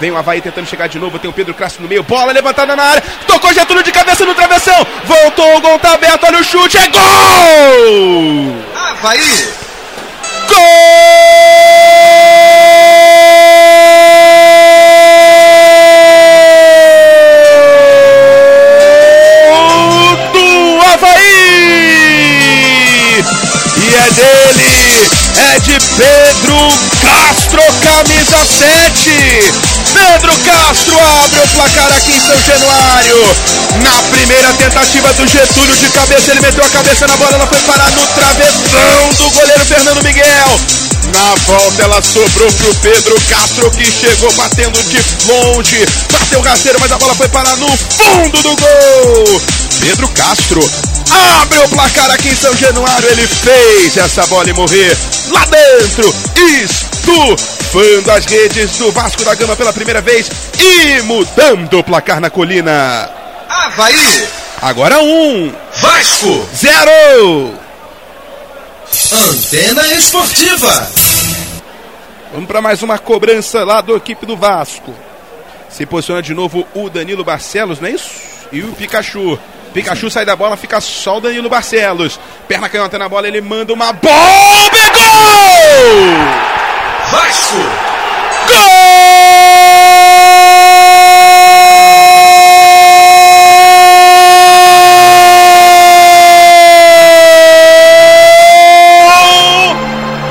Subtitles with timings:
[0.00, 1.18] Vem o Havaí tentando chegar de novo.
[1.18, 2.02] Tem o Pedro Castro no meio.
[2.02, 3.02] Bola levantada na área.
[3.26, 4.86] Tocou Getúlio de cabeça no travessão.
[5.04, 6.24] Voltou, o gol tá aberto.
[6.24, 6.76] Olha o chute.
[6.78, 7.02] É gol!
[8.74, 9.48] Havaí!
[10.48, 10.58] Gol
[20.32, 21.18] do Havaí!
[23.76, 26.68] E é dele, é de Pedro
[27.02, 29.77] Castro, camisa 7.
[30.18, 33.36] Pedro Castro abre o placar aqui em São Januário.
[33.82, 37.60] Na primeira tentativa do Getúlio de cabeça, ele meteu a cabeça na bola, ela foi
[37.60, 40.60] parar no travessão do goleiro Fernando Miguel.
[41.14, 45.86] Na volta ela sobrou pro Pedro Castro que chegou batendo de longe.
[46.10, 49.42] Bateu rasteiro, mas a bola foi parar no fundo do gol.
[49.80, 50.60] Pedro Castro
[51.40, 53.08] abre o placar aqui em São Januário.
[53.08, 54.98] Ele fez essa bola morrer
[55.30, 56.12] lá dentro.
[57.68, 62.30] Estufando as redes do Vasco da Gama pela primeira vez e mudando o placar na
[62.30, 63.10] colina.
[63.46, 64.26] Havaí!
[64.62, 66.48] Agora um, Vasco!
[66.56, 67.52] zero.
[69.12, 70.90] Antena Esportiva!
[72.32, 74.94] Vamos para mais uma cobrança lá do equipe do Vasco.
[75.68, 78.10] Se posiciona de novo o Danilo Barcelos, não é isso?
[78.50, 79.38] E o Pikachu.
[79.74, 82.18] Pikachu sai da bola, fica só o Danilo Barcelos.
[82.48, 84.70] Perna canhota na bola, ele manda uma bola.
[84.70, 86.67] Pegou!
[87.10, 87.56] Vasco!
[88.46, 88.58] Gol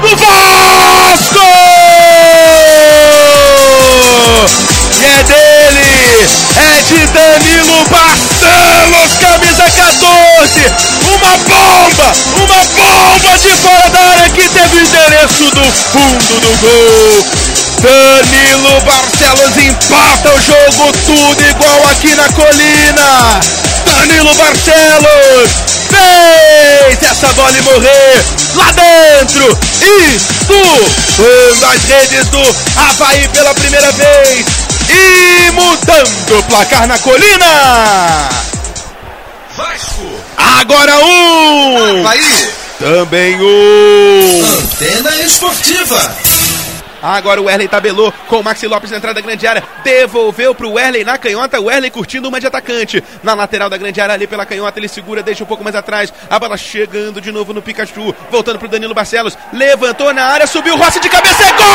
[0.02, 1.48] do Vasco!
[4.94, 10.72] E é dele, é de Danilo Barcelos, camisa 14.
[11.08, 15.07] Uma bomba, uma bomba de fora da área que teve o endereço
[15.58, 17.26] do fundo do gol.
[17.82, 23.40] Danilo Barcelos empata o jogo, tudo igual aqui na colina.
[23.86, 25.52] Danilo Barcelos
[25.90, 28.24] fez essa bola morrer
[28.56, 29.58] lá dentro.
[30.12, 34.46] Estufando as redes do Havaí pela primeira vez
[34.90, 38.30] e mudando o placar na colina.
[39.56, 40.22] Vasco!
[40.38, 42.58] Agora um, Havaí!
[42.80, 44.46] também um.
[44.46, 46.16] Antena Esportiva!
[47.04, 49.62] Agora o Werley tabelou com o Maxi Lopes na entrada da grande área.
[49.84, 51.60] Devolveu pro Werley na canhota.
[51.60, 53.04] O Werley curtindo uma de atacante.
[53.22, 54.80] Na lateral da grande área ali pela canhota.
[54.80, 56.14] Ele segura, deixa um pouco mais atrás.
[56.30, 58.16] A bola chegando de novo no Pikachu.
[58.32, 59.38] Voltando pro Danilo Barcelos.
[59.52, 61.44] Levantou na área, subiu o Rossi de cabeça.
[61.44, 61.68] É gol!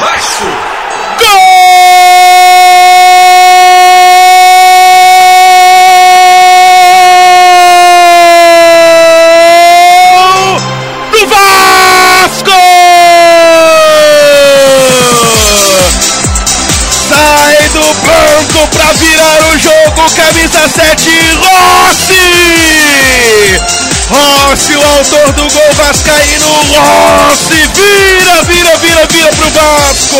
[0.00, 0.44] Vasco!
[1.18, 1.53] Gol
[20.24, 22.16] camisa 7, Rossi!
[24.08, 27.60] Rossi, o autor do gol vascaíno, Rossi!
[27.74, 30.16] Vira, vira, vira, vira pro Vasco!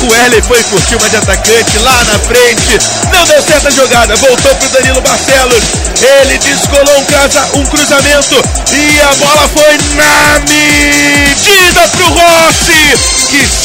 [0.00, 2.78] O Erley foi curtir uma de atacante lá na frente.
[3.12, 4.14] Não deu certa jogada.
[4.16, 5.64] Voltou pro Danilo Barcelos.
[6.00, 8.36] Ele descolou um, casa, um cruzamento.
[8.72, 10.38] E a bola foi na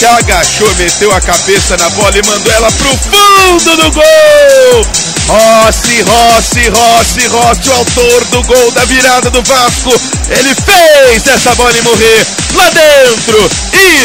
[0.04, 4.88] se agachou, meteu a cabeça na bola e mandou ela pro fundo do gol.
[5.28, 9.92] Rossi, Rossi, Rossi, Rossi, o autor do gol da virada do Vasco.
[10.30, 13.50] Ele fez essa bola morrer lá dentro,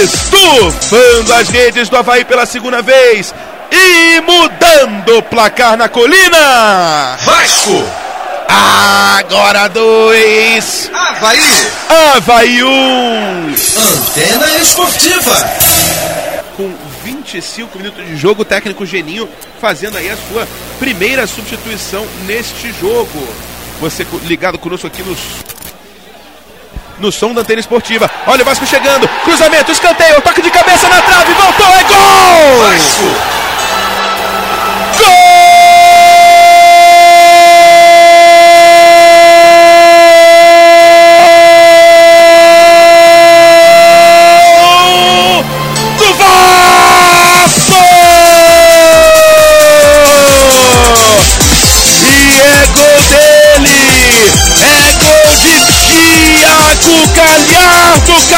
[0.04, 3.34] estufando as redes do Havaí pela segunda vez
[3.72, 7.19] e mudando o placar na colina.
[7.25, 7.84] Vasco!
[8.48, 11.66] Agora dois, Havaí!
[11.88, 13.54] Havaí um.
[13.76, 15.68] Antena Esportiva!
[17.28, 19.28] Com 25 minutos de jogo, o técnico Geninho
[19.61, 23.28] fazendo aí a sua primeira substituição neste jogo.
[23.81, 25.19] Você ligado conosco aqui nos
[26.99, 28.11] no som da antena esportiva.
[28.27, 32.69] Olha o Vasco chegando, cruzamento, escanteio, toque de cabeça na trave, voltou, é gol!
[32.71, 33.47] Vasco!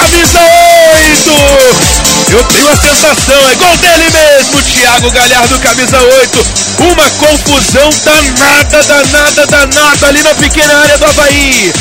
[0.01, 1.31] Camisa 8!
[2.31, 6.47] Eu tenho a sensação, é gol dele mesmo, Thiago Galhardo, camisa 8.
[6.79, 11.73] Uma confusão danada, danada, danada ali na pequena área do Havaí.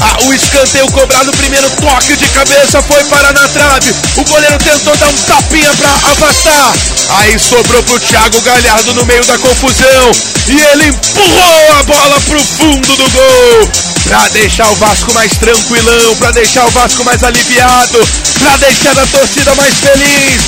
[0.00, 3.94] Ah, o escanteio cobrado, primeiro toque de cabeça foi para na trave.
[4.16, 6.72] O goleiro tentou dar um tapinha para afastar.
[7.18, 10.37] Aí sobrou pro Thiago Galhardo no meio da confusão.
[10.48, 13.70] E ele empurrou a bola pro fundo do gol.
[14.04, 18.08] Pra deixar o Vasco mais tranquilão, pra deixar o Vasco mais aliviado,
[18.38, 20.42] pra deixar a torcida mais feliz.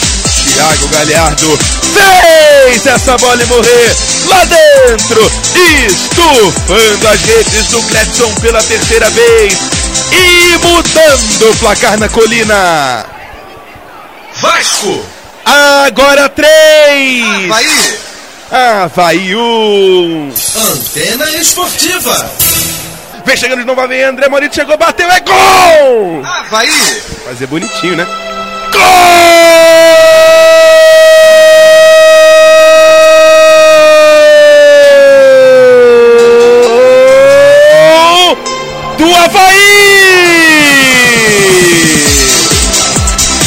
[0.55, 1.59] Thiago Galhardo
[1.93, 9.59] fez essa bola morrer lá dentro, estufando as redes do Cletson pela terceira vez
[10.13, 13.05] e mudando o placar na colina.
[14.41, 15.05] Vasco.
[15.45, 17.51] Agora três.
[17.51, 18.10] Havaí.
[18.51, 20.29] Havaí um.
[20.29, 22.31] Antena Esportiva.
[23.25, 26.25] Vem chegando de novo a vez, André Morito chegou, bateu, é gol!
[26.25, 27.01] Havaí.
[27.25, 28.05] Fazer bonitinho, né?
[28.73, 28.81] Gol
[38.99, 39.61] do Havaí!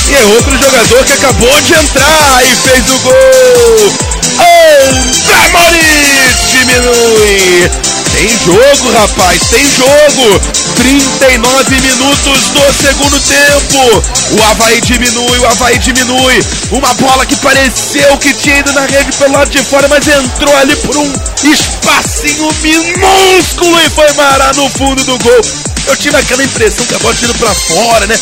[0.08, 4.03] E é outro jogador que acabou de entrar e fez o gol.
[4.40, 7.72] André Moritz diminui.
[8.14, 10.40] Tem jogo, rapaz, tem jogo.
[10.76, 14.04] 39 minutos do segundo tempo.
[14.32, 16.46] O Havaí diminui, o Havaí diminui.
[16.72, 20.56] Uma bola que pareceu que tinha ido na rede pelo lado de fora, mas entrou
[20.58, 25.42] ali por um espacinho minúsculo e foi marar no fundo do gol.
[25.88, 28.18] Eu tive aquela impressão que a bola tinha ido pra fora, né?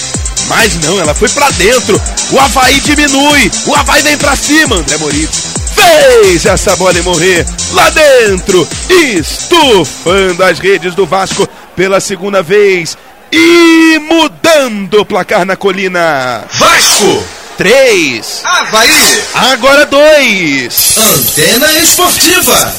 [0.47, 2.01] Mas não, ela foi pra dentro.
[2.31, 3.51] O Havaí diminui.
[3.67, 5.50] O Havaí vem pra cima, André Moritz.
[5.75, 12.97] Fez essa bola morrer lá dentro, estufando as redes do Vasco pela segunda vez
[13.31, 16.43] e mudando o placar na colina.
[16.53, 17.23] Vasco.
[17.57, 19.23] 3, Havaí.
[19.35, 20.97] agora 2.
[20.97, 22.73] Antena Esportiva.